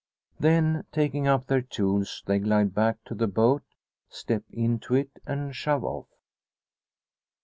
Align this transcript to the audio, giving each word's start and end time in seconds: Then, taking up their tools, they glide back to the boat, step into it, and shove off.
Then, 0.39 0.83
taking 0.91 1.27
up 1.27 1.45
their 1.45 1.61
tools, 1.61 2.23
they 2.25 2.39
glide 2.39 2.73
back 2.73 3.03
to 3.05 3.13
the 3.13 3.27
boat, 3.27 3.61
step 4.09 4.41
into 4.49 4.95
it, 4.95 5.11
and 5.27 5.55
shove 5.55 5.83
off. 5.83 6.07